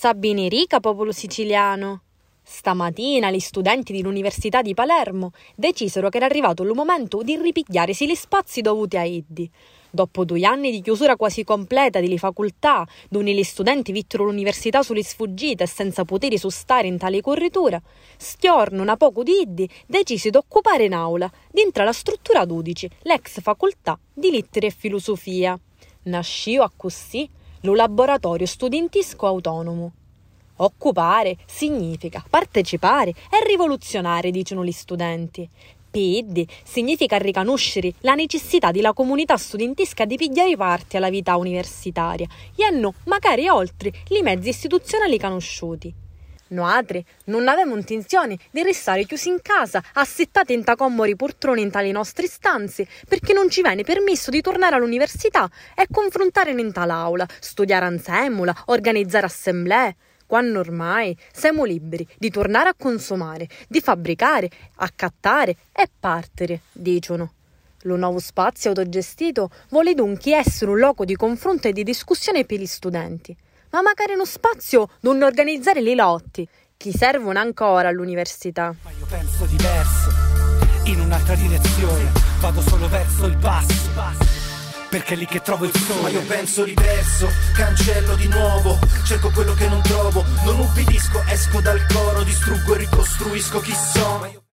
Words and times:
Sabini 0.00 0.48
rica, 0.48 0.78
popolo 0.78 1.10
siciliano. 1.10 2.02
Stamattina 2.40 3.32
gli 3.32 3.40
studenti 3.40 3.92
dell'Università 3.92 4.62
di 4.62 4.72
Palermo 4.72 5.32
decisero 5.56 6.08
che 6.08 6.18
era 6.18 6.26
arrivato 6.26 6.62
il 6.62 6.72
momento 6.72 7.24
di 7.24 7.36
ripigliarsi 7.36 8.06
gli 8.06 8.14
spazi 8.14 8.60
dovuti 8.60 8.96
a 8.96 9.02
Iddi. 9.02 9.50
Dopo 9.90 10.24
due 10.24 10.44
anni 10.44 10.70
di 10.70 10.82
chiusura 10.82 11.16
quasi 11.16 11.42
completa 11.42 11.98
delle 11.98 12.16
facoltà, 12.16 12.86
dove 13.08 13.34
gli 13.34 13.42
studenti 13.42 13.90
vittero 13.90 14.22
l'università 14.22 14.84
sulle 14.84 15.02
sfuggite 15.02 15.64
e 15.64 15.66
senza 15.66 16.04
poteri 16.04 16.38
sostare 16.38 16.86
in 16.86 16.96
tale 16.96 17.20
corritura, 17.20 17.82
stiorno 18.16 18.82
una 18.82 18.96
poco 18.96 19.24
di 19.24 19.40
Iddi 19.40 19.68
decise 19.84 20.30
di 20.30 20.36
occupare 20.36 20.84
in 20.84 20.94
aula, 20.94 21.28
dentro 21.50 21.82
la 21.82 21.92
struttura 21.92 22.44
12, 22.44 22.88
l'ex 23.02 23.40
facoltà 23.40 23.98
di 24.14 24.30
lettere 24.30 24.68
e 24.68 24.70
filosofia. 24.70 25.58
Nascio 26.02 26.62
a 26.62 26.70
così 26.74 27.28
lo 27.60 27.74
laboratorio 27.74 28.46
studentisco 28.46 29.26
autonomo. 29.26 29.92
Occupare 30.56 31.36
significa 31.46 32.24
partecipare 32.28 33.10
e 33.10 33.44
rivoluzionare, 33.46 34.30
dicono 34.30 34.64
gli 34.64 34.72
studenti. 34.72 35.48
PD 35.90 36.44
significa 36.64 37.16
riconoscere 37.16 37.94
la 38.00 38.14
necessità 38.14 38.70
della 38.70 38.92
comunità 38.92 39.36
studentisca 39.36 40.04
di 40.04 40.16
pigliare 40.16 40.56
parte 40.56 40.96
alla 40.96 41.10
vita 41.10 41.36
universitaria 41.36 42.26
e 42.54 42.64
hanno, 42.64 42.94
magari 43.04 43.48
oltre, 43.48 43.92
i 44.08 44.22
mezzi 44.22 44.50
istituzionali 44.50 45.18
conosciuti. 45.18 46.07
Noi 46.48 47.04
non 47.24 47.48
avevamo 47.48 47.76
intenzione 47.76 48.38
di 48.50 48.62
restare 48.62 49.04
chiusi 49.04 49.28
in 49.28 49.40
casa, 49.42 49.82
assettati 49.94 50.52
in 50.52 50.64
tacomori 50.64 51.16
poltrone 51.16 51.60
in 51.60 51.70
tali 51.70 51.90
nostre 51.90 52.26
stanze, 52.26 52.86
perché 53.08 53.32
non 53.32 53.50
ci 53.50 53.62
viene 53.62 53.84
permesso 53.84 54.30
di 54.30 54.40
tornare 54.40 54.76
all'università 54.76 55.50
e 55.74 55.86
confrontare 55.90 56.50
in 56.50 56.72
tale 56.72 56.92
aula, 56.92 57.26
studiare 57.40 57.86
insieme, 57.86 58.52
organizzare 58.66 59.26
assemblee 59.26 59.96
quando 60.26 60.58
ormai 60.58 61.16
siamo 61.32 61.64
liberi 61.64 62.06
di 62.18 62.30
tornare 62.30 62.68
a 62.68 62.74
consumare, 62.76 63.48
di 63.66 63.80
fabbricare, 63.80 64.50
accattare 64.76 65.56
e 65.72 65.88
partere, 65.98 66.60
dicono. 66.72 67.32
Lo 67.82 67.96
nuovo 67.96 68.18
spazio 68.18 68.70
autogestito 68.70 69.50
vuole 69.70 69.94
dunque 69.94 70.34
essere 70.34 70.70
un 70.70 70.78
luogo 70.78 71.04
di 71.04 71.14
confronto 71.14 71.68
e 71.68 71.72
di 71.72 71.82
discussione 71.82 72.44
per 72.44 72.58
gli 72.58 72.66
studenti, 72.66 73.34
ma 73.70 73.82
magari 73.82 74.14
uno 74.14 74.24
spazio 74.24 74.88
dove 75.00 75.24
organizzare 75.24 75.80
le 75.80 75.94
lotti, 75.94 76.48
che 76.76 76.92
servono 76.92 77.38
ancora 77.38 77.88
all'università. 77.88 78.74
Ma 78.82 78.90
io 78.98 79.06
penso 79.06 79.44
diverso, 79.46 80.10
in 80.84 81.00
un'altra 81.00 81.34
direzione, 81.34 82.12
vado 82.40 82.60
solo 82.62 82.88
verso 82.88 83.26
il 83.26 83.36
basso 83.36 84.28
perché 84.88 85.14
è 85.14 85.16
lì 85.16 85.26
che 85.26 85.40
trovo 85.40 85.64
il 85.64 85.74
sole. 85.74 86.00
Ma 86.00 86.08
io 86.08 86.22
penso 86.22 86.64
diverso, 86.64 87.28
cancello 87.54 88.14
di 88.16 88.28
nuovo, 88.28 88.78
cerco 89.04 89.30
quello 89.30 89.54
che 89.54 89.68
non 89.68 89.82
trovo, 89.82 90.24
non 90.44 90.60
ubbidisco, 90.60 91.22
esco 91.26 91.60
dal 91.60 91.84
coro, 91.92 92.22
distruggo 92.22 92.74
e 92.74 92.78
ricostruisco 92.78 93.60
chi 93.60 93.72
sono. 93.72 94.46